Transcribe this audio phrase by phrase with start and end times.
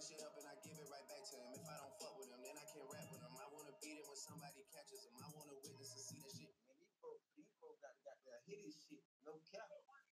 [0.00, 1.52] that shit up and I give it right back to him.
[1.60, 3.36] If I don't fuck with him, then I can't rap with him.
[3.36, 5.12] I wanna beat it when somebody catches him.
[5.20, 6.52] I wanna witness and see that shit.
[6.64, 9.04] Man, these folks, these folks got, got that hit shit.
[9.28, 9.68] No cap.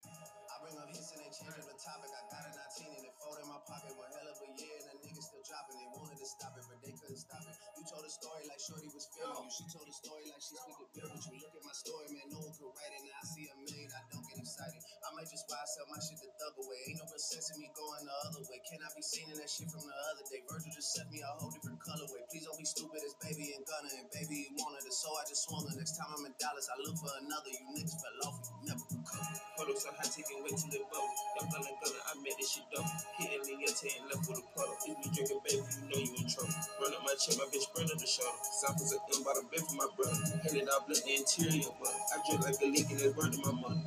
[0.09, 2.09] I bring up hits and they change up the topic.
[2.09, 3.89] I got a 19 and it in my pocket.
[3.97, 5.81] One hell of a year and the niggas still dropping.
[5.81, 7.55] They wanted to stop it, but they couldn't stop it.
[7.73, 9.49] You told a story like Shorty was filming you.
[9.49, 11.41] She told a story like she speak a bill with you.
[11.41, 12.27] Look at my story, man.
[12.29, 13.01] No one could write it.
[13.01, 13.89] Now I see a million.
[13.89, 14.77] I don't get excited.
[14.77, 16.80] I might just buy sell my shit the thug away.
[16.85, 18.59] Ain't no real sense in me going the other way.
[18.69, 20.45] Can I be seen in that shit from the other day?
[20.45, 22.21] Virgil just sent me a whole different colorway.
[22.30, 23.94] Please don't be stupid as baby and gunner.
[23.97, 25.73] And baby, wanted it, so I just swung her.
[25.73, 27.49] Next time I'm in Dallas, I look for another.
[27.49, 28.38] You niggas fell off.
[28.61, 29.25] You never could come.
[29.57, 31.16] Photos so high, taking way till it bubble.
[31.39, 32.85] I'm gonna gonna, I made this shit dope.
[33.17, 34.75] Hitting get and left with a puddle.
[34.83, 36.51] If you drinking, baby, you know you in trouble.
[36.81, 38.43] Run up my chin, my bitch spread on the shoulder.
[38.59, 40.19] Samples of M bought a bed for my brother.
[40.43, 43.55] Handed out blood the interior, but I drink like a leak and it's burning my
[43.55, 43.81] mother.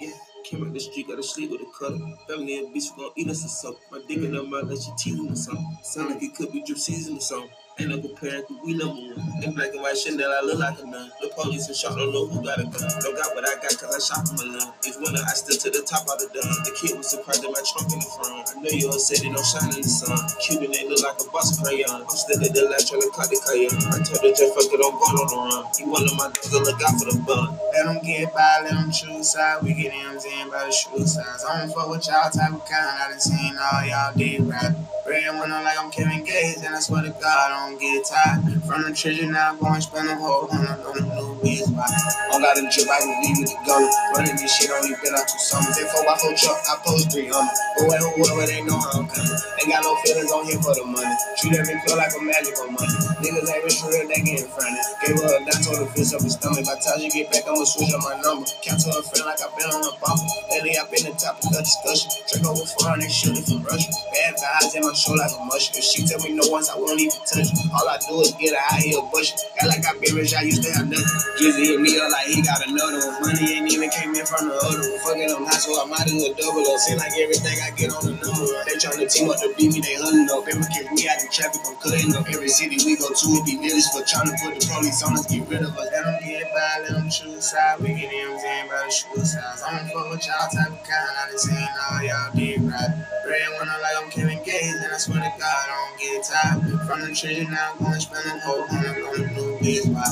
[0.00, 0.12] Yeah,
[0.44, 1.98] came out the street, gotta sleep with a cutter.
[2.28, 3.82] Family and bitch, we gon' eat us or something.
[3.90, 5.78] My dick in her mouth like she teasing or something.
[5.82, 7.50] Sound like it could be drip season or something.
[7.80, 9.42] Ain't no comparing, cause we number one.
[9.42, 11.08] In black and white Chanel, I look like a nun.
[11.24, 12.84] The police and shot, don't know who got a gun.
[13.00, 14.76] Don't got what I got, cause I shot from a lung.
[14.84, 16.52] If winter, I stood to the top of the dun.
[16.68, 18.44] The kid was surprised at my trunk in the front.
[18.44, 20.20] I know you all said it don't shine in the sun.
[20.44, 22.04] Cuban, they look like a boss crayon.
[22.04, 23.80] I'm still at the lab trying to cut the cayenne.
[23.88, 25.64] I told the just fuck it, don't go on the run.
[25.72, 27.56] He one of my dogs, look out for the bun.
[27.72, 29.64] Let them get by, let them choose side.
[29.64, 31.40] We get M's in by the shoe size.
[31.48, 33.00] I don't fuck with y'all type of kind.
[33.00, 34.76] I done seen all y'all did rap.
[35.08, 38.02] Bread when I'm like I'm Kevin Gates, and I swear to God, I don't get
[38.06, 38.42] tired.
[38.66, 41.70] From the treasure, now I'm going to spend a whole hundred on the new biz.
[41.70, 43.82] All out of drip, I can leave with the gun.
[44.14, 45.78] Running this shit only been out two summers.
[45.78, 47.46] If I four truck, I post three on
[47.78, 49.38] But when whoever they know how I'm coming.
[49.62, 51.14] Ain't got no feelings on here for the money.
[51.38, 52.96] Treat every feel like a magic on money.
[53.22, 54.82] Niggas ain't rich real, they getting fronted.
[55.04, 56.66] Gave her a dime, told her fist up his stomach.
[56.66, 58.48] By the time you get back, I'ma switch up my number.
[58.66, 60.26] Count to a friend like I've been on a bumper.
[60.50, 62.10] Lately, I've been the topic of discussion.
[62.26, 63.92] Drink over 400, shooting from Russia.
[64.16, 65.84] Bad vibes in my show like a mushroom.
[65.84, 67.51] She tell me no once, I won't even touch it.
[67.74, 69.32] All I do is get out here bush.
[69.60, 71.06] Got like I been rich, I used to have nothing.
[71.38, 73.32] Drizzy hit me up like he got another one.
[73.32, 74.98] Money ain't even came in from the other one.
[75.04, 76.78] Fucking I'm high, so I might as well double up.
[76.80, 78.46] Seem like everything I get on the number.
[78.66, 80.44] They tryna team up to beat me, they hunting up.
[80.48, 82.26] Every kick me out in traffic, I'm cutting up.
[82.28, 85.26] Every city we go to, it be village for tryna put the police on us,
[85.26, 85.88] get rid of us.
[85.92, 87.80] Let them get by, let them choose side.
[87.80, 89.62] We get M's in by the shoe size.
[89.62, 91.14] I don't fuck with y'all type of kind.
[91.18, 92.92] I done seen all y'all did right.
[93.24, 96.24] Bread when I'm like I'm Kevin Gates, and I swear to God, I don't get
[96.24, 96.86] tired.
[96.86, 99.86] From the treasure, now I'm gonna spend a whole hundred on the new biz.
[99.86, 100.02] Bye.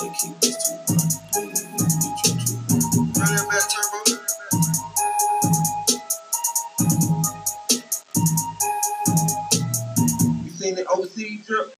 [0.00, 1.14] Take keep this too much.
[3.16, 3.98] Run that back turbo.
[10.44, 11.72] You seen the overseas trip?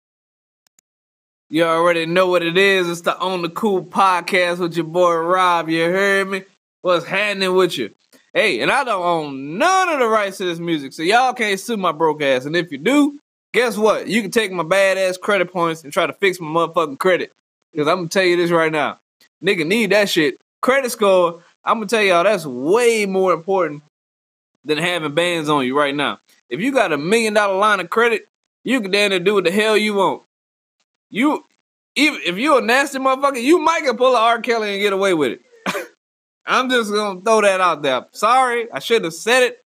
[1.50, 2.88] You already know what it is.
[2.88, 5.69] It's the On the Cool podcast with your boy Rob.
[5.69, 6.43] You heard me?
[6.82, 7.94] What's happening with you?
[8.34, 11.59] Hey, and I don't own none of the rights to this music, so y'all can't
[11.59, 12.47] sue my broke ass.
[12.47, 13.17] And if you do,
[13.53, 14.09] guess what?
[14.09, 17.33] You can take my badass credit points and try to fix my motherfucking credit.
[17.71, 18.99] Because I'm gonna tell you this right now.
[19.41, 20.37] Nigga need that shit.
[20.62, 23.84] Credit score, I'm gonna tell y'all that's way more important
[24.65, 26.19] than having bands on you right now.
[26.50, 28.27] If you got a million dollar line of credit,
[28.65, 30.23] you can damn near do what the hell you want.
[31.09, 31.44] You
[31.94, 34.41] even if you a nasty motherfucker, you might can pull a R.
[34.41, 35.41] Kelly and get away with it.
[36.47, 38.06] I'm just gonna throw that out there.
[38.12, 39.65] Sorry, I should have said it,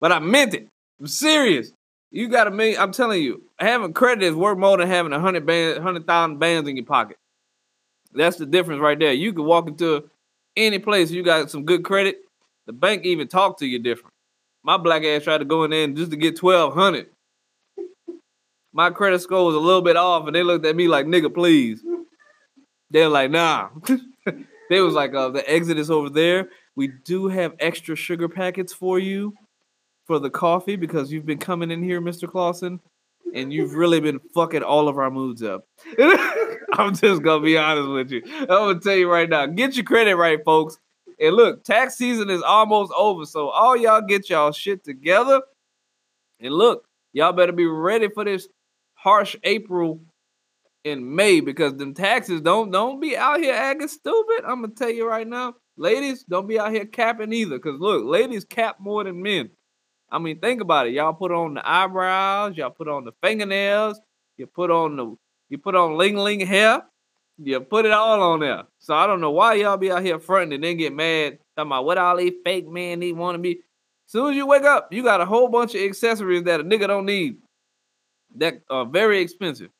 [0.00, 0.68] but I meant it.
[0.98, 1.72] I'm serious.
[2.10, 2.80] You got a million.
[2.80, 6.38] I'm telling you, having credit is worth more than having a hundred band, hundred thousand
[6.38, 7.16] bands in your pocket.
[8.12, 9.12] That's the difference right there.
[9.12, 10.10] You can walk into
[10.56, 12.18] any place, you got some good credit.
[12.66, 14.12] The bank even talk to you different.
[14.62, 17.08] My black ass tried to go in there and just to get twelve hundred.
[18.72, 21.32] My credit score was a little bit off, and they looked at me like, "Nigga,
[21.32, 21.82] please."
[22.90, 23.70] They're like, "Nah."
[24.70, 26.48] they was like, "Uh, the exit is over there.
[26.76, 29.34] We do have extra sugar packets for you
[30.06, 32.80] for the coffee because you've been coming in here, Mister Clausen,
[33.34, 35.66] and you've really been fucking all of our moods up."
[35.98, 38.22] I'm just gonna be honest with you.
[38.24, 40.78] I'm gonna tell you right now, get your credit right, folks.
[41.18, 45.42] And look, tax season is almost over, so all y'all get y'all shit together.
[46.38, 48.48] And look, y'all better be ready for this
[48.94, 50.00] harsh April
[50.84, 54.44] in May because them taxes don't don't be out here acting stupid.
[54.46, 57.58] I'm gonna tell you right now, ladies, don't be out here capping either.
[57.58, 59.50] Cause look, ladies cap more than men.
[60.10, 60.94] I mean, think about it.
[60.94, 64.00] Y'all put on the eyebrows, y'all put on the fingernails,
[64.36, 65.16] you put on the
[65.48, 66.82] you put on ling ling hair,
[67.38, 68.64] you put it all on there.
[68.78, 71.70] So I don't know why y'all be out here fronting and then get mad talking
[71.70, 73.60] about what all these fake men need want to be.
[74.06, 76.88] Soon as you wake up, you got a whole bunch of accessories that a nigga
[76.88, 77.36] don't need
[78.36, 79.70] that are very expensive.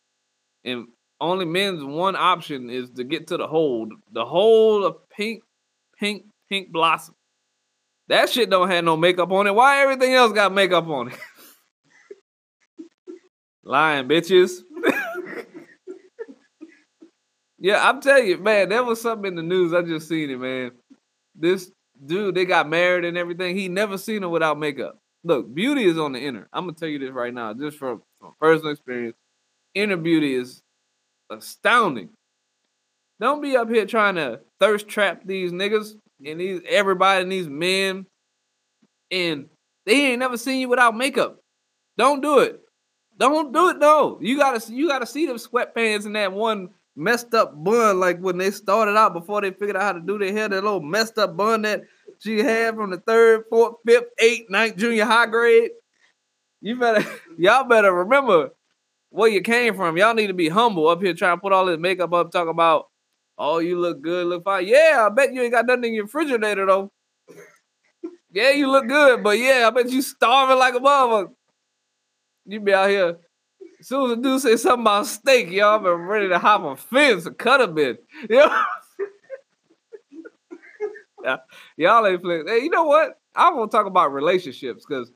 [0.64, 0.88] And
[1.20, 3.92] only men's one option is to get to the hold.
[4.12, 5.42] The hold of pink,
[5.98, 7.14] pink, pink blossom.
[8.08, 9.54] That shit don't have no makeup on it.
[9.54, 11.18] Why everything else got makeup on it?
[13.62, 14.62] Lying bitches.
[17.58, 19.72] yeah, I'm telling you, man, there was something in the news.
[19.72, 20.72] I just seen it, man.
[21.36, 21.70] This
[22.04, 23.56] dude, they got married and everything.
[23.56, 24.98] He never seen her without makeup.
[25.22, 26.48] Look, beauty is on the inner.
[26.52, 29.16] I'm gonna tell you this right now, just from, from personal experience.
[29.74, 30.62] Inner beauty is
[31.30, 32.10] astounding.
[33.20, 35.94] Don't be up here trying to thirst trap these niggas
[36.24, 38.06] and these everybody and these men,
[39.10, 39.48] and
[39.86, 41.38] they ain't never seen you without makeup.
[41.98, 42.60] Don't do it.
[43.18, 43.78] Don't do it.
[43.78, 48.18] No, you gotta you gotta see them sweatpants and that one messed up bun like
[48.18, 50.48] when they started out before they figured out how to do their hair.
[50.48, 51.82] That little messed up bun that
[52.18, 55.70] she had from the third, fourth, fifth, eighth, ninth junior high grade.
[56.62, 57.04] You better
[57.38, 58.50] y'all better remember
[59.10, 59.96] where you came from.
[59.96, 62.48] Y'all need to be humble up here trying to put all this makeup up, talk
[62.48, 62.86] about
[63.36, 64.66] oh you look good, look fine.
[64.66, 66.90] Yeah, I bet you ain't got nothing in your refrigerator though.
[68.32, 71.30] Yeah, you look good, but yeah, I bet you starving like a motherfucker.
[72.46, 73.18] You be out here.
[73.80, 76.76] As soon as the dude say something about steak, y'all been ready to hop a
[76.76, 78.04] fence and cut a bit.
[78.28, 78.62] You know?
[81.24, 81.36] yeah,
[81.76, 82.46] y'all ain't playing.
[82.46, 83.18] Hey, you know what?
[83.34, 85.10] I want to talk about relationships because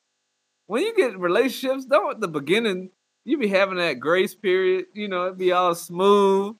[0.66, 2.90] when you get relationships, don't at the beginning
[3.24, 4.86] you be having that grace period.
[4.94, 6.56] You know, it be all smooth,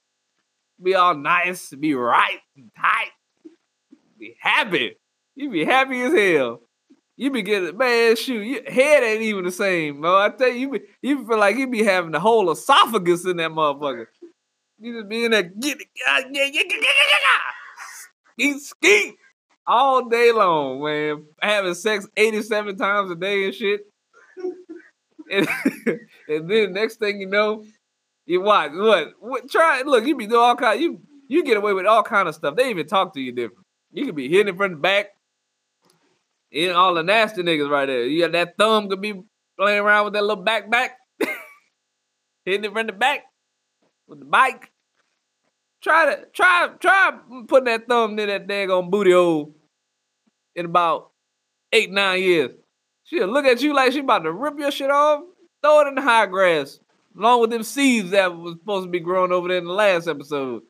[0.83, 3.11] be all nice, be right and tight,
[4.19, 4.97] be happy.
[5.35, 6.61] You be happy as hell.
[7.17, 10.19] You be getting man, shoot, your head ain't even the same, bro.
[10.19, 13.37] I tell you, you be you feel like you be having the whole esophagus in
[13.37, 14.07] that motherfucker.
[14.81, 15.79] You just be in there get
[18.37, 19.15] skeet skeet
[19.67, 21.25] all day long, man.
[21.41, 23.83] Having sex 87 times a day and shit.
[25.31, 25.49] And,
[26.29, 27.65] and then next thing you know,
[28.27, 31.73] you watch what what try look, you be doing all kind you you get away
[31.73, 32.57] with all kind of stuff.
[32.57, 33.67] They even talk to you different.
[33.93, 35.11] You could be hitting from the back,
[36.53, 38.07] and all the nasty niggas right there.
[38.07, 39.23] You got that thumb could be
[39.59, 40.99] playing around with that little back back,
[42.45, 43.25] hitting it from the back
[44.07, 44.71] with the bike.
[45.83, 49.55] Try to try try putting that thumb in that daggone booty hole
[50.55, 51.11] in about
[51.73, 52.53] eight nine years.
[53.15, 55.23] She'll look at you like she about to rip your shit off,
[55.63, 56.81] throw it in the high grass,
[57.17, 60.09] along with them seeds that was supposed to be growing over there in the last
[60.09, 60.63] episode.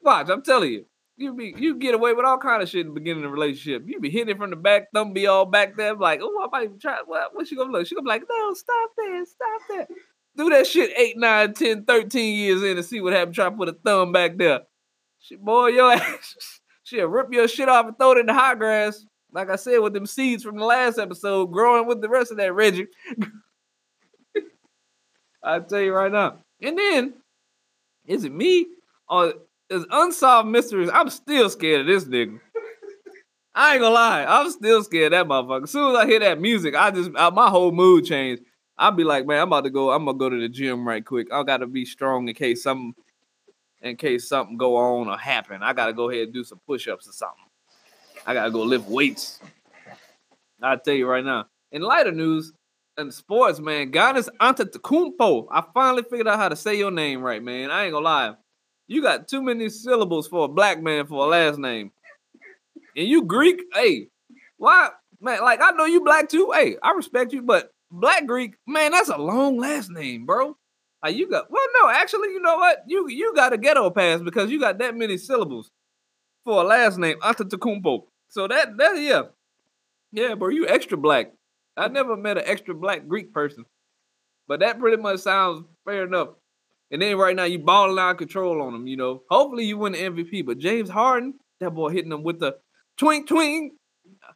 [0.00, 0.86] Watch, I'm telling you.
[1.18, 3.34] You be you get away with all kind of shit in the beginning of the
[3.34, 3.82] relationship.
[3.86, 6.48] You be hitting it from the back, thumb be all back there, like, oh, I
[6.50, 6.96] might even try.
[7.04, 7.86] What, what she gonna look?
[7.86, 9.88] She gonna be like, no, stop that, stop that.
[10.34, 13.34] Do that shit 8, 9, 10, 13 years in and see what happened.
[13.34, 14.60] Try to put a thumb back there.
[15.18, 18.58] She, boy, your ass, she'll rip your shit off and throw it in the hot
[18.58, 19.04] grass.
[19.32, 22.36] Like I said, with them seeds from the last episode growing with the rest of
[22.36, 22.88] that Reggie.
[25.42, 26.38] I tell you right now.
[26.60, 27.14] And then,
[28.06, 28.66] is it me
[29.08, 29.34] or
[29.70, 30.90] is unsolved mysteries?
[30.92, 32.38] I'm still scared of this nigga.
[33.54, 35.64] I ain't gonna lie, I'm still scared of that motherfucker.
[35.64, 38.42] As soon as I hear that music, I just I, my whole mood changed.
[38.78, 39.90] I'll be like, man, I'm about to go.
[39.90, 41.32] I'm gonna go to the gym right quick.
[41.32, 42.94] I gotta be strong in case something,
[43.82, 45.62] in case something go on or happen.
[45.62, 47.44] I gotta go ahead and do some push-ups or something.
[48.26, 49.40] I gotta go lift weights.
[50.62, 51.46] I'll tell you right now.
[51.72, 52.52] In lighter news,
[52.98, 55.46] in sports, man, Giannis Antetokounmpo.
[55.50, 57.70] I finally figured out how to say your name right, man.
[57.70, 58.34] I ain't gonna lie.
[58.86, 61.90] You got too many syllables for a black man for a last name.
[62.96, 64.08] And you Greek, hey,
[64.58, 65.40] why, man?
[65.40, 66.52] Like I know you black too.
[66.54, 70.56] Hey, I respect you, but black Greek, man, that's a long last name, bro.
[71.02, 72.78] Like you got, well, no, actually, you know what?
[72.86, 75.70] You you got a ghetto pass because you got that many syllables
[76.44, 78.04] for a last name, Antetokounmpo.
[78.32, 79.24] So that that yeah,
[80.10, 81.32] yeah, bro, you extra black.
[81.76, 83.66] I never met an extra black Greek person,
[84.48, 86.28] but that pretty much sounds fair enough.
[86.90, 88.86] And then right now you balling out control on them.
[88.86, 90.46] You know, hopefully you win the MVP.
[90.46, 92.56] But James Harden, that boy hitting them with the
[92.96, 93.74] twink twink.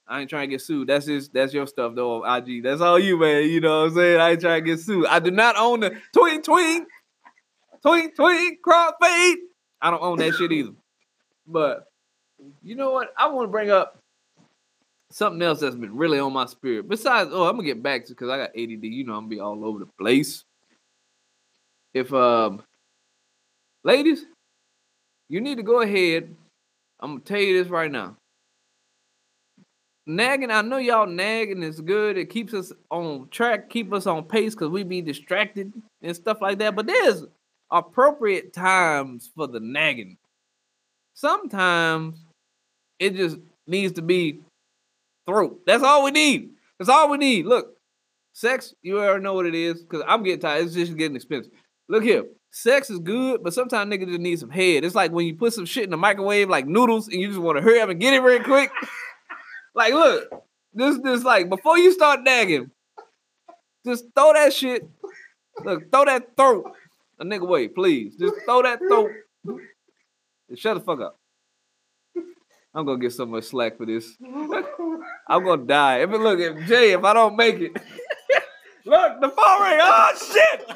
[0.06, 0.88] I ain't trying to get sued.
[0.88, 1.30] That's his.
[1.30, 2.22] That's your stuff though.
[2.22, 2.64] IG.
[2.64, 3.48] That's all you, man.
[3.48, 4.20] You know what I'm saying?
[4.20, 5.06] I ain't trying to get sued.
[5.06, 6.86] I do not own the twink twink,
[7.80, 9.38] twink twink cross fade.
[9.80, 10.72] I don't own that shit either.
[11.46, 11.86] But
[12.62, 13.12] you know what?
[13.16, 13.98] I want to bring up
[15.10, 16.88] something else that's been really on my spirit.
[16.88, 18.84] Besides, oh, I'm gonna get back to because I got ADD.
[18.84, 20.44] You know, I'm gonna be all over the place.
[21.94, 22.62] If um,
[23.84, 24.26] ladies,
[25.28, 26.34] you need to go ahead.
[27.00, 28.16] I'm gonna tell you this right now.
[30.08, 32.16] Nagging, I know y'all nagging is good.
[32.16, 35.72] It keeps us on track, keep us on pace because we be distracted
[36.02, 36.76] and stuff like that.
[36.76, 37.24] But there's
[37.70, 40.16] appropriate times for the nagging.
[41.14, 42.25] Sometimes
[42.98, 44.40] it just needs to be
[45.26, 45.60] throat.
[45.66, 46.50] That's all we need.
[46.78, 47.46] That's all we need.
[47.46, 47.76] Look,
[48.32, 50.64] sex, you already know what it is because I'm getting tired.
[50.64, 51.52] It's just getting expensive.
[51.88, 52.24] Look here.
[52.50, 54.84] Sex is good, but sometimes niggas just need some head.
[54.84, 57.40] It's like when you put some shit in the microwave, like noodles, and you just
[57.40, 58.70] want to hurry up and get it real quick.
[59.76, 60.30] Like, look,
[60.72, 62.70] this this like before you start nagging,
[63.84, 64.88] just throw that shit.
[65.62, 66.72] Look, throw that throat.
[67.18, 68.16] A nigga wait, please.
[68.16, 69.10] Just throw that throat.
[70.54, 71.18] Shut the fuck up.
[72.76, 74.16] I'm gonna get so much slack for this.
[74.23, 76.02] I'm gonna die.
[76.02, 77.73] If look if Jay, if I don't make it.
[78.85, 79.78] look, the phone ring.
[79.80, 80.68] Oh shit!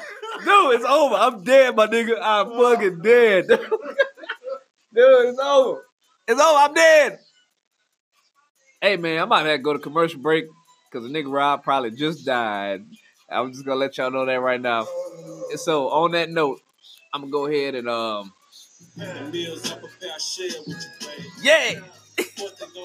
[0.43, 1.13] Dude, it's over.
[1.13, 2.17] I'm dead, my nigga.
[2.19, 3.47] I'm fucking dead.
[3.47, 3.59] Dude,
[4.95, 5.85] it's over.
[6.27, 6.57] It's over.
[6.57, 7.19] I'm dead.
[8.81, 10.45] Hey man, I might have to go to commercial break
[10.91, 12.83] because the nigga Rob probably just died.
[13.29, 14.87] I'm just gonna let y'all know that right now.
[15.55, 16.61] So on that note,
[17.13, 18.33] I'm gonna go ahead and um
[21.41, 21.79] yeah.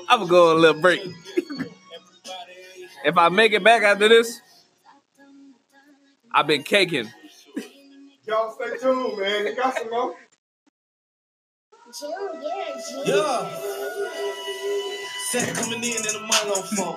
[0.08, 1.00] I'm gonna go on a little break.
[3.04, 4.40] if I make it back after this,
[6.32, 7.10] I've been caking.
[8.26, 9.46] Y'all stay tuned, man.
[9.46, 10.14] You got some more.
[13.06, 13.50] Yeah.
[15.30, 16.96] Set coming in and the money on phone.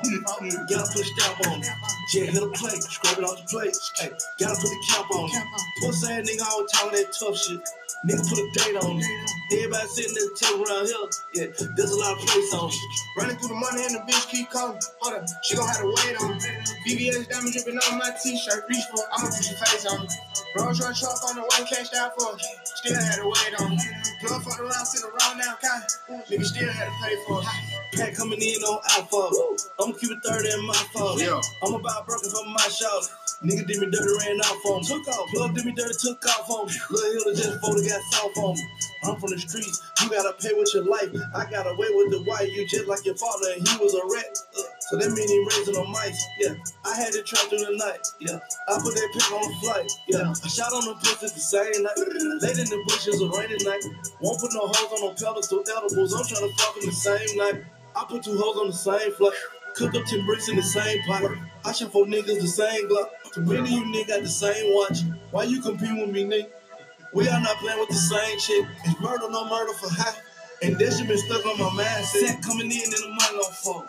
[0.70, 1.68] Gotta put a stamp on it.
[2.14, 3.76] Yeah, hit a plate, scrub it off the plate.
[4.00, 5.44] Hey, gotta put the cap on it.
[5.82, 7.62] Pussy ass nigga always talking that tough shit.
[8.08, 9.06] Nigga put a date on it.
[9.52, 11.10] Everybody sitting there table around here.
[11.36, 12.76] Yeah, there's a lot of place on it.
[13.18, 14.80] Running through the money and the bitch keep calling.
[15.02, 16.48] Hold up, she gon' have to wait on me.
[16.88, 18.64] VVS diamond dripping on my t-shirt.
[18.70, 20.14] Reach for it, I'ma put your face on it.
[20.56, 22.42] Rolls Royce truck on the way, cashed out for it.
[22.64, 23.78] Still had to wait on me.
[23.84, 24.08] it.
[24.24, 25.84] Plug fucked around, sit around now, kind.
[26.32, 27.79] Nigga still had to pay for it.
[27.94, 29.30] Pack coming in on alpha.
[29.82, 31.20] I'ma keep it 30 in my phone.
[31.20, 31.42] Yeah.
[31.64, 33.38] I'm about broken from my shots.
[33.42, 34.88] Nigga did me dirty, ran off on me.
[34.88, 35.30] Took off.
[35.32, 36.74] Plug did me dirty, took off on me.
[36.92, 38.64] Lil' Hilda just voted, got soft on me.
[39.04, 39.80] I'm from the streets.
[40.04, 41.08] You gotta pay with your life.
[41.34, 42.52] I got away with the white.
[42.52, 44.36] You just like your father, and he was a rat.
[44.60, 46.20] Uh, so that mean he raising on mice.
[46.44, 46.60] Yeah.
[46.84, 48.04] I had to try through the night.
[48.20, 48.44] Yeah.
[48.68, 49.90] I put that pick on the flight.
[50.12, 50.36] Yeah.
[50.36, 51.96] I shot on the pussy the same night.
[52.44, 53.82] Late in the bushes, a rainy night.
[54.20, 56.12] Won't put no hoes on no pedestal edibles.
[56.12, 57.64] I'm trying to fuck him the same night.
[58.00, 59.34] I put two hoes on the same flight.
[59.76, 61.22] Cook up 10 bricks in the same pot.
[61.66, 63.10] I shot four niggas the same Glock.
[63.34, 65.00] Too many you niggas got the same watch.
[65.32, 66.48] Why you compete with me, nigga?
[67.14, 68.66] We are not playing with the same shit.
[68.86, 70.16] It's murder, no murder for high.
[70.62, 72.06] And that shit been stuck on my mind.
[72.06, 73.88] Set coming in and the money on phone.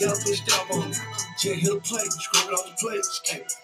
[0.00, 0.96] Gotta put a stamp on it.
[1.36, 3.04] Check hit a plate, scrub it off the plate.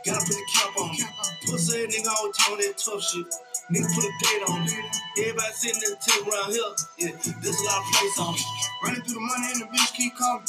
[0.04, 1.08] Gotta put a cap on it.
[1.48, 3.26] Pussy nigga always talking that tough shit.
[3.70, 4.74] Nigga put a date on it.
[5.18, 6.74] Everybody sitting at the table around here.
[6.98, 8.42] Yeah, there's a lot of place on it.
[8.82, 10.42] Running through the money and the bitch keep up,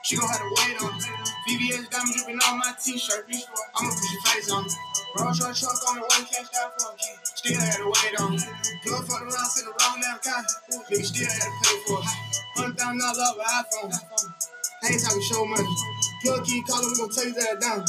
[0.00, 1.04] she gon' have to wait on me.
[1.44, 3.28] VVS diamond dripping on my t-shirt.
[3.28, 4.72] For I'ma put your face on it.
[5.20, 7.20] Rolls Royce truck on the way, cashed out for it.
[7.36, 8.40] Still had to wait on me.
[8.40, 8.80] it.
[8.80, 10.46] Plug fucked around, sit around now, kind.
[10.88, 12.08] Nigga still had to pay for it.
[12.56, 13.36] Hundred thousand dollars off
[13.84, 13.92] an iPhone.
[14.88, 15.74] Ain't talking show money.
[16.24, 17.84] Plug keep calling, we gon' take that down.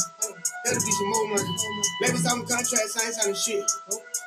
[0.64, 1.52] That'll be some more money.
[2.00, 3.64] Maybe some contracts, I ain't signing shit.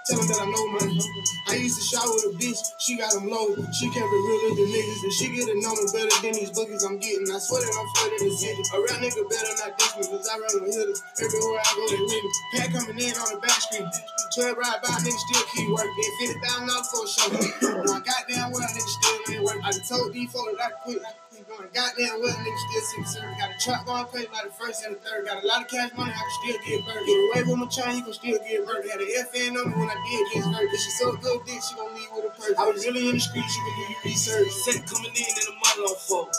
[0.10, 0.98] Tell them that I know money.
[1.46, 3.54] I used to shower with a bitch, she got them low.
[3.78, 6.82] She kept it real the niggas, and she get a me better than these bookies
[6.82, 7.30] I'm getting.
[7.30, 8.58] I swear that I'm flooding the city.
[8.74, 10.98] A real nigga better not diss me, cause I run with hitters.
[11.22, 12.32] Everywhere I go, they with me.
[12.58, 13.86] Pat coming in on the back street.
[14.34, 15.94] 12 ride by, niggas still keep working.
[16.18, 17.30] Get $50,000 for a show.
[17.86, 19.62] Now, goddamn well, niggas still ain't working.
[19.62, 21.06] I told these folks that I quit.
[21.50, 23.38] Going goddamn well, niggas still the service.
[23.42, 25.26] Got a truck going play by the first and the third.
[25.26, 27.06] Got a lot of cash money, I can still get burned.
[27.10, 28.86] Get away with my chain, you can still get burned.
[28.86, 30.70] Had an FN on me when I did get hurt.
[30.70, 32.54] She so good, dick, she gon' leave with a purse.
[32.54, 34.52] I was really in the streets, you can do your research.
[34.62, 36.30] Set coming in and the money on phone.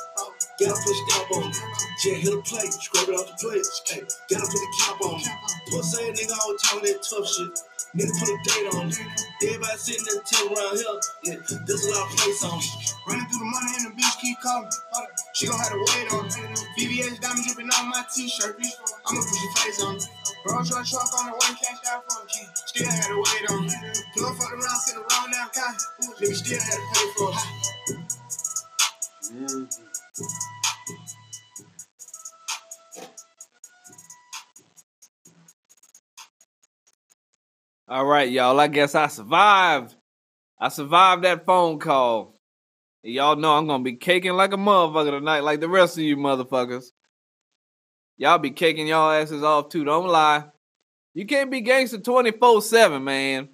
[0.63, 1.51] Gotta put a stamp on.
[2.07, 3.67] Yeah, hit a plate, scrub it off the plate.
[3.91, 5.35] Hey, gotta put the cap on it.
[5.75, 7.51] Pussy nigga always talking that tough shit.
[7.97, 8.99] Nigga put a date on it.
[9.43, 11.01] Everybody sitting at the table around here.
[11.25, 12.65] Yeah, there's a lot of place on it.
[13.09, 14.71] Running through the money and the bitch keep calling.
[15.33, 16.33] She gon' have to wait on me.
[16.77, 18.57] VVS diamond dripping on my t-shirt.
[18.59, 20.05] Reach for it, I'ma put your face on it.
[20.47, 22.31] Rolls Royce truck on the way, cashed out for it.
[22.55, 23.75] Still had to wait on me.
[24.17, 25.77] Plug fucked around, sit around now, kind.
[26.21, 27.37] Nigga still had to pay for it.
[29.31, 29.65] Mm-hmm.
[37.91, 38.61] All right, y'all.
[38.61, 39.97] I guess I survived.
[40.61, 42.37] I survived that phone call.
[43.03, 46.17] Y'all know I'm gonna be caking like a motherfucker tonight, like the rest of you
[46.17, 46.85] motherfuckers.
[48.17, 49.83] Y'all be caking y'all asses off too.
[49.83, 50.45] Don't lie.
[51.15, 53.49] You can't be gangster 24-7, man.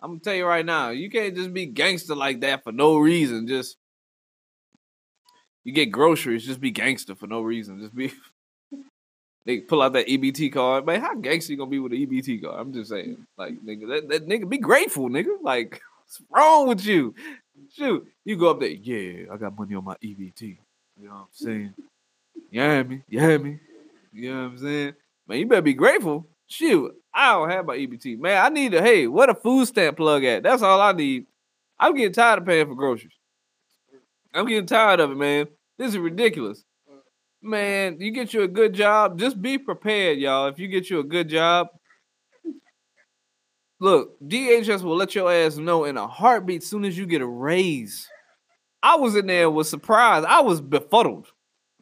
[0.00, 2.98] I'm gonna tell you right now, you can't just be gangster like that for no
[2.98, 3.46] reason.
[3.46, 3.76] Just
[5.62, 7.78] you get groceries, just be gangster for no reason.
[7.80, 8.12] Just be
[9.48, 10.84] they pull out that EBT card.
[10.84, 12.60] Man, how gangster you gonna be with an EBT card?
[12.60, 13.26] I'm just saying.
[13.38, 15.42] Like, nigga, that, that nigga be grateful, nigga.
[15.42, 17.14] Like, what's wrong with you?
[17.72, 20.58] Shoot, you go up there, yeah, I got money on my EBT.
[21.00, 21.74] You know what I'm saying?
[22.50, 23.02] You hear me?
[23.08, 23.58] You hear me?
[24.12, 24.94] You know what I'm saying?
[25.26, 26.26] Man, you better be grateful.
[26.46, 28.18] Shoot, I don't have my EBT.
[28.18, 30.42] Man, I need a hey, what a food stamp plug at?
[30.42, 31.24] That's all I need.
[31.80, 33.14] I'm getting tired of paying for groceries.
[34.34, 35.48] I'm getting tired of it, man.
[35.78, 36.64] This is ridiculous.
[37.42, 40.48] Man, you get you a good job, just be prepared, y'all.
[40.48, 41.68] If you get you a good job,
[43.80, 47.26] look, DHS will let your ass know in a heartbeat soon as you get a
[47.26, 48.08] raise.
[48.82, 50.26] I was in there was surprised.
[50.26, 51.26] I was befuddled.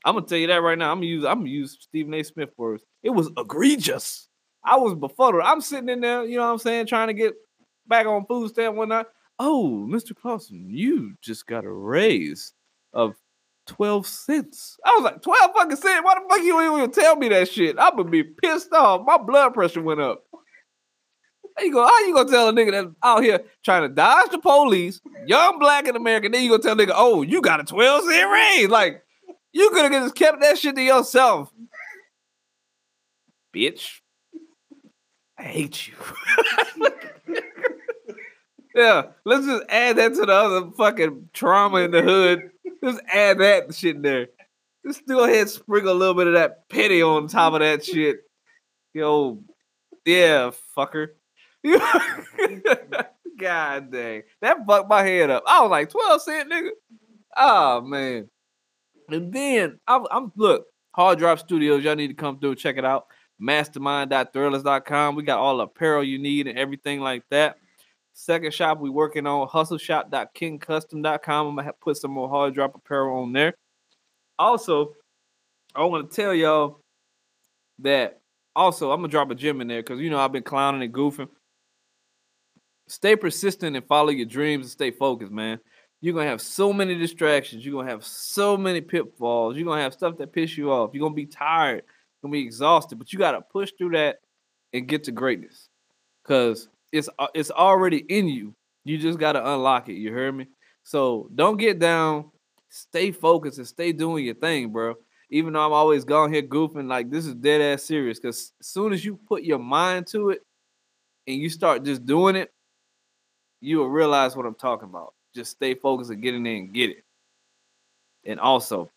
[0.04, 0.92] I'm gonna tell you that right now.
[0.92, 2.22] I'm gonna use I'm gonna use Stephen A.
[2.22, 2.84] Smith words.
[3.02, 4.28] It was egregious.
[4.64, 5.42] I was befuddled.
[5.44, 7.34] I'm sitting in there, you know what I'm saying, trying to get
[7.86, 9.06] back on food stamp whatnot.
[9.38, 10.16] Oh, Mr.
[10.16, 12.52] Clausen, you just got a raise
[12.92, 13.14] of
[13.66, 14.78] 12 cents.
[14.84, 16.04] I was like, 12 fucking cents?
[16.04, 17.76] Why the fuck you ain't even tell me that shit?
[17.78, 19.06] I'm gonna be pissed off.
[19.06, 20.24] My blood pressure went up.
[21.56, 21.86] How you go?
[21.86, 25.58] How you gonna tell a nigga that's out here trying to dodge the police, young
[25.58, 26.32] black and American?
[26.32, 28.68] Then you gonna tell a nigga, oh, you got a 12 cent raise?
[28.68, 29.02] Like,
[29.52, 31.50] you could have just kept that shit to yourself,
[33.54, 34.00] bitch.
[35.38, 35.94] I hate you.
[38.74, 42.50] yeah, let's just add that to the other fucking trauma in the hood.
[42.86, 44.28] Just add that shit in there.
[44.86, 47.84] Just go ahead and sprinkle a little bit of that petty on top of that
[47.84, 48.18] shit.
[48.94, 49.42] Yo,
[50.04, 51.08] yeah, fucker.
[53.38, 54.22] God dang.
[54.40, 55.42] That fucked my head up.
[55.48, 56.70] I was like, 12 cent, nigga.
[57.36, 58.30] Oh, man.
[59.08, 62.84] And then, I'm, I'm look, Hard Drop Studios, y'all need to come through check it
[62.84, 63.06] out.
[63.40, 65.16] Mastermind.thrillers.com.
[65.16, 67.56] We got all the apparel you need and everything like that.
[68.18, 71.46] Second shop we working on hustleshop.kingcustom.com.
[71.46, 73.52] I'm gonna put some more hard drop apparel on there.
[74.38, 74.94] Also,
[75.74, 76.80] I want to tell y'all
[77.80, 78.22] that
[78.56, 80.94] also I'm gonna drop a gem in there because you know I've been clowning and
[80.94, 81.28] goofing.
[82.88, 85.60] Stay persistent and follow your dreams and stay focused, man.
[86.00, 87.66] You're gonna have so many distractions.
[87.66, 89.56] You're gonna have so many pitfalls.
[89.56, 90.92] You're gonna have stuff that piss you off.
[90.94, 91.82] You're gonna be tired.
[91.84, 94.20] You're gonna be exhausted, but you gotta push through that
[94.72, 95.68] and get to greatness.
[96.24, 98.54] Cause it's uh, it's already in you.
[98.84, 99.94] You just gotta unlock it.
[99.94, 100.46] You hear me?
[100.82, 102.30] So don't get down.
[102.68, 104.94] Stay focused and stay doing your thing, bro.
[105.30, 108.18] Even though I'm always gone here goofing, like this is dead ass serious.
[108.18, 110.42] Cause as soon as you put your mind to it
[111.26, 112.52] and you start just doing it,
[113.60, 115.14] you will realize what I'm talking about.
[115.34, 117.04] Just stay focused and get in there and get it.
[118.24, 118.90] And also,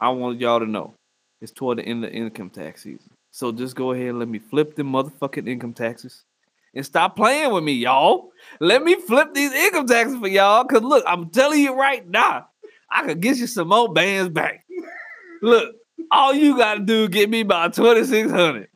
[0.00, 0.94] I want y'all to know
[1.40, 3.10] it's toward the end of income tax season.
[3.30, 6.24] So just go ahead and let me flip the motherfucking income taxes
[6.74, 8.30] and stop playing with me, y'all.
[8.60, 10.64] Let me flip these income taxes for y'all.
[10.64, 12.48] Cause look, I'm telling you right now,
[12.90, 14.64] I could get you some more bands back.
[15.42, 15.74] Look,
[16.10, 18.68] all you gotta do is get me about 2600.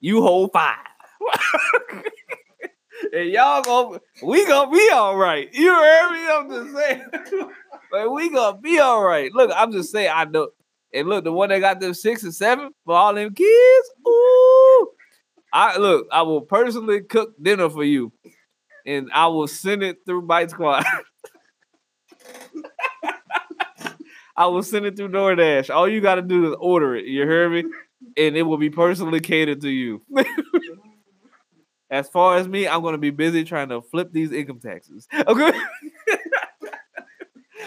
[0.00, 0.76] You hold five.
[3.12, 5.48] and y'all go, we gonna be all right.
[5.52, 6.28] You heard me?
[6.28, 7.04] I'm just saying.
[7.90, 9.32] but we gonna be all right.
[9.32, 10.48] Look, I'm just saying, I know.
[10.94, 13.90] And look, the one that got them six and seven for all them kids.
[15.52, 18.12] I look, I will personally cook dinner for you,
[18.86, 20.84] and I will send it through Bite Squad.
[24.36, 25.68] I will send it through DoorDash.
[25.74, 27.04] All you got to do is order it.
[27.04, 27.64] You hear me?
[28.16, 30.02] And it will be personally catered to you.
[31.90, 35.06] as far as me, I'm going to be busy trying to flip these income taxes.
[35.26, 35.52] Okay.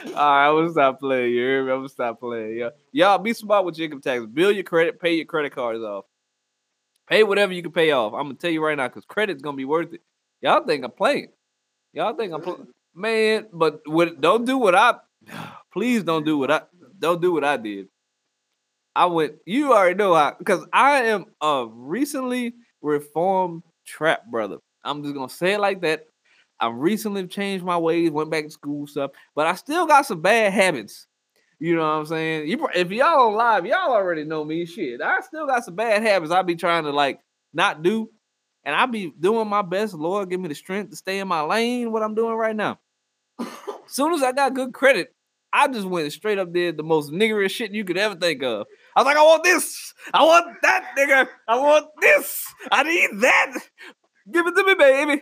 [0.08, 1.32] All right, I'm gonna stop playing.
[1.32, 1.72] You hear me?
[1.72, 2.58] I'm gonna stop playing.
[2.58, 4.28] Yeah, y'all be smart with your income taxes.
[4.28, 6.06] Bill your credit, pay your credit cards off.
[7.08, 8.14] Pay whatever you can pay off.
[8.14, 10.02] I'm gonna tell you right now, because credit's gonna be worth it.
[10.42, 11.30] Y'all think I'm playing?
[11.94, 12.68] Y'all think I'm playing?
[12.94, 14.20] Man, but what?
[14.22, 14.96] Don't do what I.
[15.74, 16.62] Please don't do what I.
[16.98, 17.88] Don't do what I did.
[18.96, 19.36] I went.
[19.46, 24.58] You already know how, because I am a recently reformed trap brother.
[24.84, 26.06] I'm just gonna say it like that.
[26.60, 30.22] I recently changed my ways, went back to school stuff, but I still got some
[30.22, 31.08] bad habits.
[31.60, 32.48] You know what I'm saying?
[32.48, 34.66] You, if y'all on live, y'all already know me.
[34.66, 36.32] Shit, I still got some bad habits.
[36.32, 37.20] I be trying to like
[37.54, 38.10] not do,
[38.64, 39.94] and I be doing my best.
[39.94, 41.92] Lord, give me the strength to stay in my lane.
[41.92, 42.80] What I'm doing right now.
[43.88, 45.14] soon as I got good credit,
[45.54, 48.68] I just went straight up there the most niggerish shit you could ever think of.
[48.96, 53.22] I was like, I want this, I want that, nigga, I want this, I need
[53.22, 53.54] that.
[54.32, 55.22] Give it to me, baby.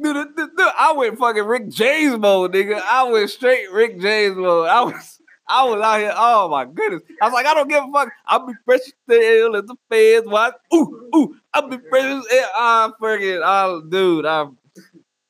[0.00, 2.80] I went fucking Rick James mode, nigga.
[2.80, 4.68] I went straight Rick James mode.
[4.68, 5.17] I was
[5.48, 6.12] I was out here.
[6.14, 7.02] Oh my goodness.
[7.22, 8.12] I was like, I don't give a fuck.
[8.26, 10.54] I'll be fresh as hell as the feds watch.
[10.74, 12.50] Ooh, ooh, I'll be fresh as hell.
[12.56, 14.26] I'm freaking, oh, dude.
[14.26, 14.46] I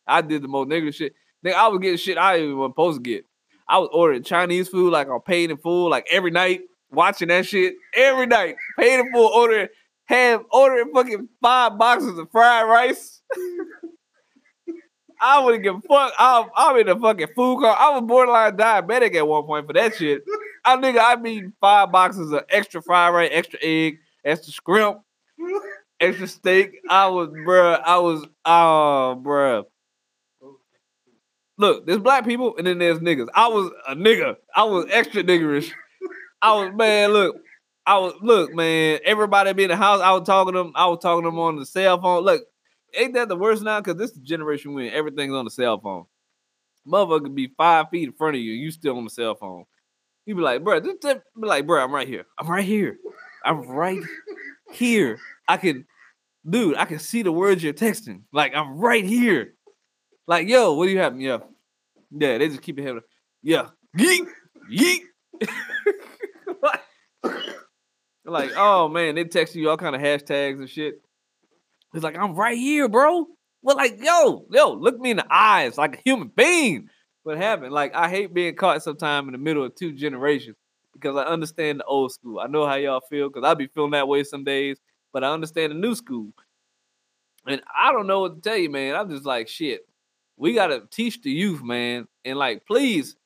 [0.06, 1.14] I did the most negative shit.
[1.44, 3.24] Nigga, I was getting shit I even supposed to get.
[3.68, 7.46] I was ordering Chinese food like on paid in full, like every night, watching that
[7.46, 8.56] shit every night.
[8.78, 9.68] Paid in full, ordering,
[10.06, 13.20] have ordering fucking five boxes of fried rice.
[15.20, 16.12] I wouldn't give a fuck.
[16.18, 17.76] I'm, I'm in the fucking food car.
[17.78, 20.22] I was borderline diabetic at one point for that shit.
[20.64, 25.00] I nigga, I mean five boxes of extra fried rice, extra egg, extra scrimp,
[26.00, 26.80] extra steak.
[26.88, 29.64] I was, bruh, I was, oh, bruh.
[31.56, 33.28] Look, there's black people and then there's niggas.
[33.34, 34.36] I was a nigga.
[34.54, 35.70] I was extra niggerish.
[36.40, 37.36] I was man, look,
[37.84, 39.00] I was look, man.
[39.04, 40.00] Everybody be in the house.
[40.00, 40.72] I was talking to them.
[40.76, 42.22] I was talking to them on the cell phone.
[42.22, 42.44] Look,
[42.94, 43.80] ain't that the worst now?
[43.80, 46.06] Because this generation when everything's on the cell phone.
[46.86, 48.52] Motherfucker could be five feet in front of you.
[48.52, 49.64] You still on the cell phone.
[50.24, 52.26] You be like, bro, just, just be like, bro, I'm right here.
[52.38, 52.98] I'm right here.
[53.44, 54.02] I'm right
[54.72, 55.18] here.
[55.46, 55.86] I can,
[56.48, 58.22] dude, I can see the words you're texting.
[58.32, 59.54] Like I'm right here.
[60.26, 61.18] Like, yo, what do you have?
[61.18, 61.38] Yeah,
[62.10, 62.36] yeah.
[62.38, 63.00] They just keep it heavy.
[63.42, 64.26] Yeah, yeet,
[64.70, 65.00] yeet.
[66.62, 66.80] like,
[68.26, 71.00] like, oh man, they text you all kind of hashtags and shit.
[71.94, 73.26] It's like I'm right here, bro.
[73.62, 76.88] Well, like, yo, yo, look me in the eyes like a human being.
[77.24, 77.72] What happened?
[77.72, 80.56] Like, I hate being caught sometime in the middle of two generations
[80.92, 82.40] because I understand the old school.
[82.40, 84.78] I know how y'all feel because I be feeling that way some days,
[85.12, 86.32] but I understand the new school.
[87.46, 88.94] And I don't know what to tell you, man.
[88.94, 89.80] I'm just like, shit.
[90.36, 92.06] We gotta teach the youth, man.
[92.24, 93.16] And like, please,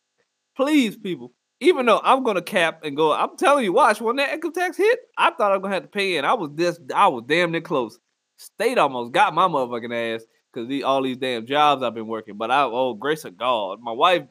[0.56, 1.32] please, people.
[1.60, 4.76] Even though I'm gonna cap and go, I'm telling you, watch when that income tax
[4.76, 6.24] hit, I thought I was gonna have to pay in.
[6.24, 7.98] I was this, I was damn near close.
[8.42, 12.36] State almost got my motherfucking ass because the, all these damn jobs I've been working.
[12.36, 14.24] But I, oh, grace of God, my wife.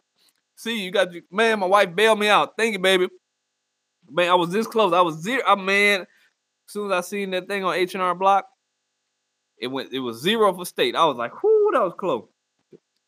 [0.58, 1.60] See, you got man.
[1.60, 2.54] My wife bailed me out.
[2.58, 3.08] Thank you, baby.
[4.10, 4.94] Man, I was this close.
[4.94, 5.42] I was zero.
[5.48, 6.08] I man, as
[6.68, 8.46] soon as I seen that thing on H and R Block,
[9.58, 9.94] it went.
[9.94, 10.96] It was zero for state.
[10.96, 12.28] I was like, whoo, that was close.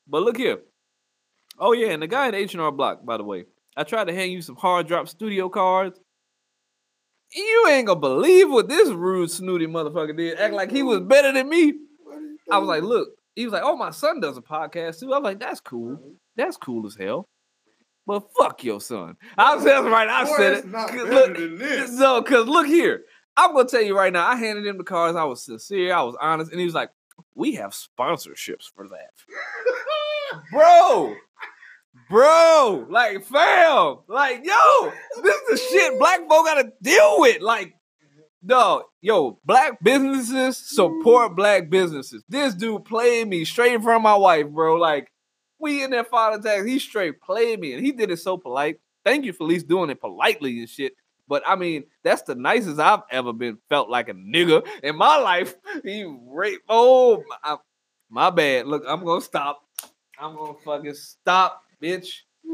[0.07, 0.59] But look here.
[1.59, 4.05] Oh yeah, and the guy at H and R Block, by the way, I tried
[4.05, 5.99] to hand you some hard drop studio cards.
[7.35, 10.39] You ain't gonna believe what this rude snooty motherfucker did.
[10.39, 11.73] Act like he was better than me.
[12.51, 15.13] I was like, look, he was like, oh, my son does a podcast too.
[15.13, 15.99] I was like, that's cool.
[16.35, 17.27] That's cool as hell.
[18.05, 19.15] But fuck your son.
[19.37, 20.09] I was right.
[20.09, 20.67] I Boy, said it.
[20.67, 21.97] look, than this.
[21.97, 23.03] So, cause look here,
[23.37, 24.27] I'm gonna tell you right now.
[24.27, 25.15] I handed him the cards.
[25.15, 25.93] I was sincere.
[25.93, 26.89] I was honest, and he was like,
[27.33, 29.11] "We have sponsorships for that,
[30.51, 31.15] bro."
[32.09, 37.41] Bro, like fam, like yo, this is the shit black folk gotta deal with.
[37.41, 37.73] Like,
[38.41, 42.23] no, yo, black businesses support black businesses.
[42.27, 44.75] This dude played me straight in front of my wife, bro.
[44.75, 45.11] Like,
[45.59, 48.79] we in that father tax, he straight played me, and he did it so polite.
[49.05, 50.93] Thank you for at least doing it politely and shit.
[51.27, 55.17] But I mean, that's the nicest I've ever been felt like a nigga in my
[55.17, 55.55] life.
[55.83, 56.61] He rape.
[56.69, 57.57] Oh, my,
[58.09, 58.67] my bad.
[58.67, 59.61] Look, I'm gonna stop.
[60.19, 62.09] I'm gonna fucking stop, bitch.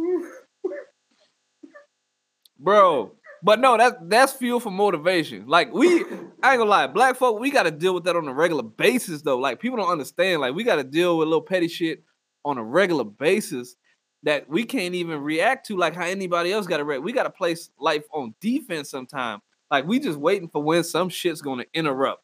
[2.60, 3.14] Bro.
[3.42, 5.48] But no, that's that's fuel for motivation.
[5.48, 8.34] Like we, I ain't gonna lie, black folk, we gotta deal with that on a
[8.34, 9.38] regular basis though.
[9.38, 10.42] Like people don't understand.
[10.42, 12.04] Like we gotta deal with little petty shit
[12.44, 13.76] on a regular basis
[14.24, 17.04] that we can't even react to like how anybody else gotta react.
[17.04, 19.40] We gotta place life on defense sometime.
[19.72, 22.22] Like we just waiting for when some shit's gonna interrupt.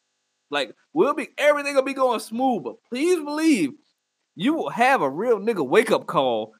[0.51, 3.71] Like we'll be everything will be going smooth, but please believe
[4.35, 6.53] you will have a real nigga wake up call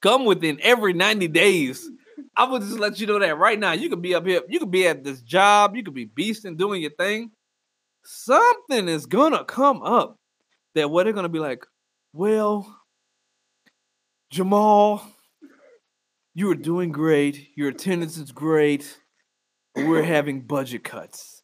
[0.00, 1.88] come within every 90 days.
[2.36, 3.72] I would just let you know that right now.
[3.72, 6.56] You could be up here, you could be at this job, you could be beasting,
[6.56, 7.30] doing your thing.
[8.04, 10.16] Something is gonna come up
[10.74, 11.66] that where they're gonna be like,
[12.12, 12.74] well,
[14.30, 15.02] Jamal,
[16.34, 17.48] you are doing great.
[17.56, 18.98] Your attendance is great.
[19.76, 21.42] We're having budget cuts.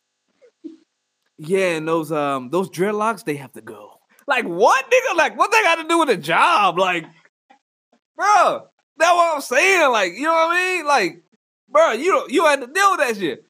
[1.38, 4.00] Yeah, and those um those dreadlocks, they have to go.
[4.26, 5.16] Like what, nigga?
[5.16, 6.78] Like what they got to do with a job?
[6.78, 7.04] Like,
[8.16, 9.92] bro, that's what I'm saying.
[9.92, 10.86] Like, you know what I mean?
[10.86, 11.22] Like,
[11.68, 13.44] bro, you you had to deal with that shit.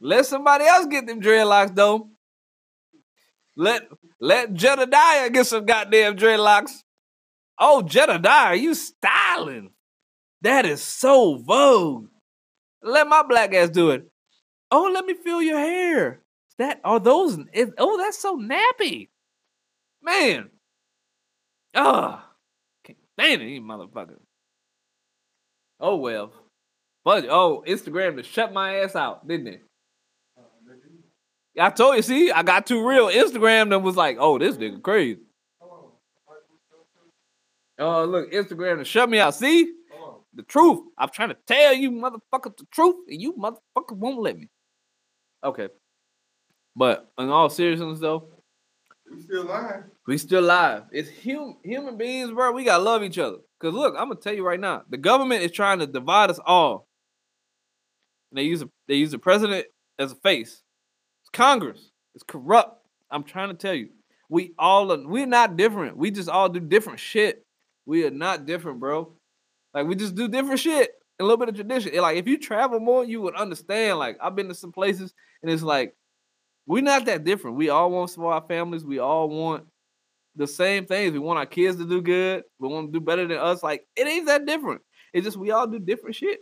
[0.00, 2.10] Let somebody else get them dreadlocks though.
[3.56, 3.88] Let
[4.20, 6.82] let Jedediah get some goddamn dreadlocks.
[7.58, 9.70] Oh, Jedediah, you styling.
[10.42, 12.08] That is so vogue.
[12.82, 14.10] Let my black ass do it.
[14.70, 16.20] Oh, let me feel your hair.
[16.58, 17.38] That are those?
[17.52, 19.08] It, oh, that's so nappy,
[20.02, 20.50] man.
[21.74, 22.23] Ah,
[23.18, 24.18] can't stand it, you motherfucker.
[25.80, 26.32] Oh well,
[27.04, 29.62] but oh, Instagram to shut my ass out, didn't it?
[31.58, 32.02] I told you.
[32.02, 33.08] See, I got too real.
[33.08, 35.20] Instagram then was like, oh, this nigga crazy.
[37.78, 39.34] Oh, look, Instagram to shut me out.
[39.34, 39.72] See?
[40.34, 40.80] The truth.
[40.98, 44.48] I'm trying to tell you, motherfucker, the truth, and you motherfucker won't let me.
[45.44, 45.68] Okay.
[46.74, 48.28] But in all seriousness, though,
[49.14, 49.84] We still live.
[50.06, 50.82] we still live.
[50.92, 52.52] It's hum- human beings, bro.
[52.52, 53.38] We gotta love each other.
[53.60, 56.40] Cause look, I'm gonna tell you right now, the government is trying to divide us
[56.44, 56.88] all.
[58.30, 59.66] And they use a, they use the president
[59.98, 60.62] as a face.
[61.22, 61.90] It's Congress.
[62.14, 62.86] It's corrupt.
[63.10, 63.90] I'm trying to tell you,
[64.28, 65.96] we all are, we're not different.
[65.96, 67.44] We just all do different shit.
[67.86, 69.12] We are not different, bro.
[69.72, 70.92] Like we just do different shit.
[71.20, 71.94] A little bit of tradition.
[71.96, 73.98] Like if you travel more, you would understand.
[73.98, 75.94] Like I've been to some places, and it's like
[76.66, 77.56] we're not that different.
[77.56, 78.84] We all want for our families.
[78.84, 79.64] We all want
[80.36, 81.12] the same things.
[81.12, 82.44] We want our kids to do good.
[82.58, 83.62] We want to do better than us.
[83.62, 84.80] Like it ain't that different.
[85.12, 86.40] It's just we all do different shit.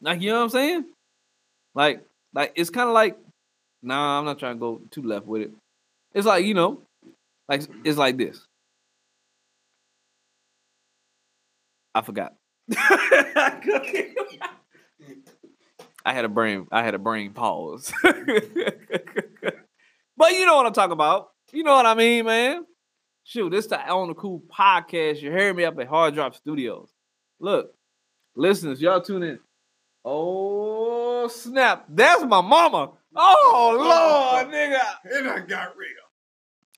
[0.00, 0.84] Like you know what I'm saying?
[1.74, 3.16] Like like it's kind of like
[3.82, 5.52] nah, I'm not trying to go too left with it.
[6.14, 6.82] It's like you know,
[7.48, 8.46] like it's like this.
[11.94, 12.34] I forgot.
[16.04, 16.66] I had a brain.
[16.70, 17.92] I had a brain pause.
[18.02, 18.32] but
[20.32, 21.28] you know what I'm talking about.
[21.52, 22.64] You know what I mean, man.
[23.24, 25.20] Shoot, this the on the cool podcast.
[25.20, 26.90] You heard me up at Hard Drop Studios.
[27.38, 27.72] Look,
[28.34, 29.38] listeners, y'all tune in.
[30.04, 31.84] Oh snap!
[31.88, 32.92] That's my mama.
[33.14, 33.76] Oh
[34.42, 34.80] lord, nigga.
[35.04, 35.88] And I got real.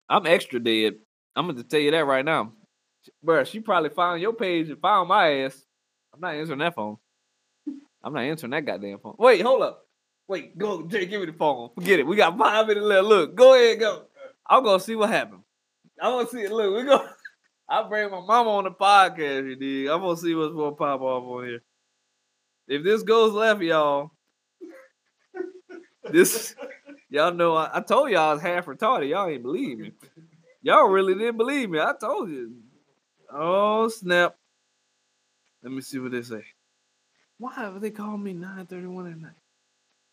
[0.09, 0.97] I'm extra dead.
[1.35, 2.53] I'm gonna tell you that right now.
[3.25, 5.65] Bruh, she probably found your page and found my ass.
[6.13, 6.97] I'm not answering that phone.
[8.05, 9.14] I'm not answering that goddamn phone.
[9.19, 9.87] Wait, hold up.
[10.29, 11.71] Wait, go, Jay, give me the phone.
[11.75, 12.07] Forget it.
[12.07, 13.05] We got five minutes left.
[13.05, 14.05] Look, go ahead, go.
[14.47, 15.43] I'm gonna see what happens.
[16.01, 16.53] I'm gonna see it.
[16.53, 17.07] Look, we go.
[17.69, 19.88] I'll bring my mama on the podcast, you dig?
[19.88, 21.62] I'm gonna see what's gonna pop off on here.
[22.69, 24.11] If this goes left, y'all,
[26.11, 26.55] this
[27.09, 29.09] y'all know I, I told y'all I was half retarded.
[29.09, 29.93] Y'all ain't believe me.
[30.61, 31.81] Y'all really didn't believe me.
[31.81, 32.55] I told you.
[33.33, 34.37] Oh snap.
[35.62, 36.45] Let me see what they say.
[37.44, 39.33] Why have they called me 931 at night?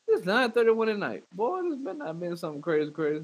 [0.09, 1.23] It's 931 at night.
[1.31, 3.23] Boy, this better not been something crazy, crazy.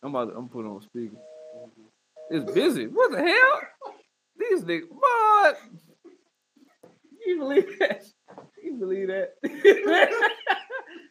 [0.00, 1.16] I'm about to I'm putting on speaker.
[2.30, 2.86] It's busy.
[2.86, 3.60] What the hell?
[4.38, 5.58] These niggas, what?
[7.26, 8.04] You believe that?
[8.62, 9.32] You believe that?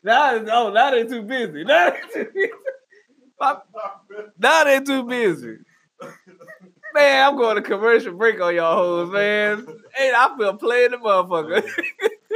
[0.06, 1.66] now, oh, now they're too busy.
[1.66, 2.52] Now they're too busy.
[4.40, 5.58] Now they're too busy.
[6.94, 9.66] Man, I'm going to commercial break on y'all hoes, man.
[9.94, 11.70] Hey, I feel playing the motherfucker.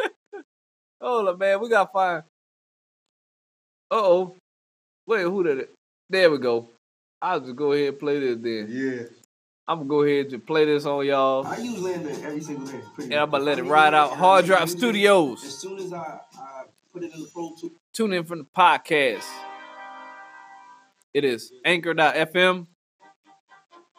[1.01, 1.59] Hold up, man.
[1.59, 2.23] We got fine.
[3.91, 4.35] Uh oh.
[5.07, 5.73] Wait, who did it?
[6.09, 6.69] There we go.
[7.21, 8.67] I'll just go ahead and play this then.
[8.69, 9.03] Yeah.
[9.67, 11.45] I'm gonna go ahead and play this on y'all.
[11.45, 12.81] I use Landman every single day.
[12.99, 14.11] And I'm gonna let it ride out.
[14.11, 14.69] Hard Drop.
[14.69, 15.43] Studios.
[15.43, 16.63] As soon as I, I
[16.93, 17.55] put it in the Pro
[17.93, 19.23] Tune in from the podcast.
[21.15, 22.67] It is anchor.fm,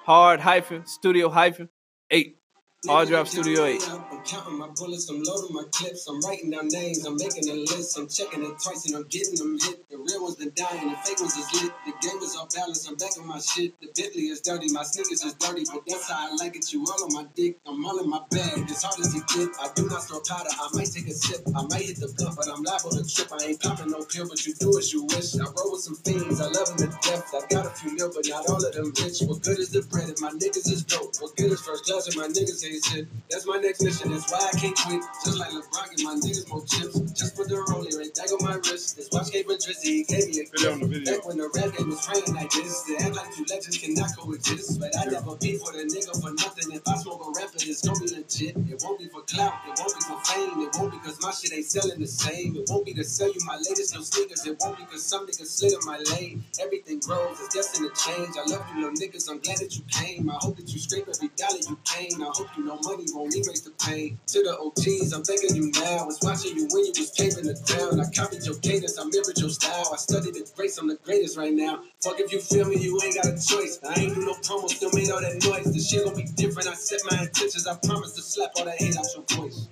[0.07, 1.69] hard hyphen, studio hyphen,
[2.13, 2.37] eight.
[2.85, 3.83] Hard Drop Studio 8.
[3.89, 7.55] I'm counting my bullets, I'm loading my clips, I'm writing down names, I'm making a
[7.55, 9.89] list, I'm checking it twice and I'm getting them hit.
[9.89, 11.73] The real ones been dying, the fake ones is lit.
[11.87, 13.75] The game is off balance, I'm back on my shit.
[13.81, 16.71] The Bentley is dirty, my sneakers is dirty, but that's how I like it.
[16.71, 19.51] You all on my dick, I'm all in my bag, as hard as it get.
[19.59, 22.39] I do not store powder, I might take a sip, I might hit the blunt,
[22.39, 23.35] but I'm liable to trip.
[23.35, 25.35] I ain't popping no pill, but you do as you wish.
[25.35, 27.35] I roll with some fiends, I love them to death.
[27.35, 29.27] I got a few mil, but not all of them rich.
[29.27, 31.19] What good is the bread if my niggas is dope?
[31.19, 33.09] What good is first class if my niggas ain't shit?
[33.31, 35.03] That's my next mission, that's why I can't quit.
[35.25, 36.99] Just like LeBron, give my niggas more chips.
[37.13, 38.97] Just put the rollie right back on my wrist.
[38.97, 41.07] This watch gave a drizzy, he gave me a Video gift.
[41.07, 44.11] Back when the rap game was raining like this, they act like two legends cannot
[44.17, 44.81] coexist.
[44.81, 46.73] But I never beef for the nigga for nothing.
[46.75, 48.57] If I smoke a rapper, it's gonna be legit.
[48.57, 50.61] It won't be for clout, it won't be for fame.
[50.65, 52.57] It won't be cause my shit ain't selling the same.
[52.57, 54.47] It won't be to sell you my latest new sneakers.
[54.47, 56.45] It won't be cause some niggas slid in my lane.
[56.61, 58.35] Everything grows, it's destined to change.
[58.39, 59.29] I love you, little niggas.
[59.31, 60.31] I'm glad that you came.
[60.31, 62.23] I hope that you scrape every dollar you came.
[62.23, 64.19] I hope you know money won't erase the pain.
[64.29, 66.03] To the OGs, I'm thanking you now.
[66.03, 68.01] I was watching you when you was paving the ground.
[68.01, 69.91] I copied your cadence, I mirrored your style.
[69.93, 71.83] I studied the grace, I'm the greatest right now.
[72.03, 73.81] Fuck if you feel me, you ain't got a choice.
[73.85, 75.73] I ain't do no promo, still made all that noise.
[75.73, 76.69] The shit gon' be different.
[76.69, 77.67] I set my intentions.
[77.67, 79.69] I promise to slap all that hate out your voice.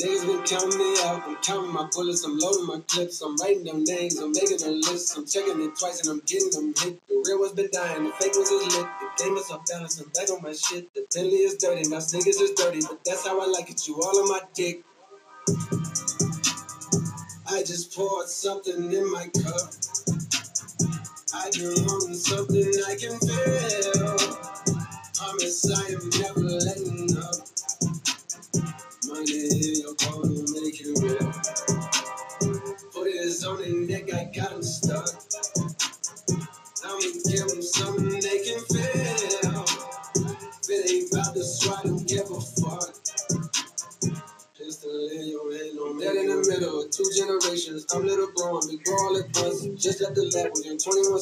[0.00, 1.22] Niggas been counting me out.
[1.28, 2.24] I'm counting my bullets.
[2.24, 3.20] I'm loading my clips.
[3.22, 4.18] I'm writing them names.
[4.18, 5.18] I'm making a list.
[5.18, 6.96] I'm checking it twice and I'm getting them hit.
[7.08, 8.04] The real ones been dying.
[8.04, 8.86] The fake ones is lit.
[8.88, 10.00] The balance.
[10.00, 10.92] I'm back on my shit.
[10.94, 11.88] The Bentley is dirty.
[11.88, 12.80] My sneakers is dirty.
[12.80, 13.86] But that's how I like it.
[13.86, 14.82] You all on my dick.
[17.48, 19.72] I just poured something in my cup.
[21.34, 21.50] I
[21.86, 24.16] wanting something I can feel.
[25.14, 27.34] Promise I am never letting up.
[29.06, 29.79] Money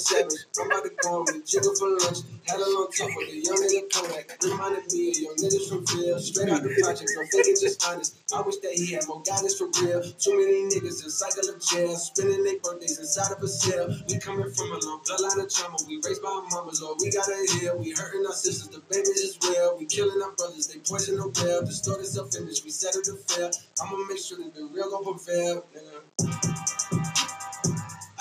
[0.08, 0.28] 21
[0.60, 2.18] I'm about to go with a for lunch.
[2.48, 4.26] Had a long talk with a young nigga Kodak.
[4.42, 6.18] Reminded me of your niggas from Phil.
[6.20, 8.16] Straight out the project, no faking, just honest.
[8.32, 10.00] I wish that he had more guidance for real.
[10.16, 11.92] Too many niggas in cycle of jail.
[11.96, 13.92] Spending their birthdays inside of a cell.
[14.08, 15.76] We coming from a long bloodline of trauma.
[15.86, 17.76] We raised by our mamas, Lord, we gotta heal.
[17.76, 19.76] We hurting our sisters, the babies as well.
[19.78, 21.60] We killing our brothers, they poison the well.
[21.64, 23.50] Distorted self image, we settle to fail.
[23.80, 25.64] I'ma make sure that the real gon' prevail.
[25.76, 26.77] nigga.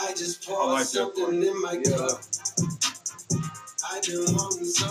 [0.07, 2.21] I just poured like something in my cup.
[3.83, 4.85] I been wanting something.